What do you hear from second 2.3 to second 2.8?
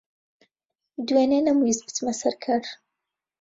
کار.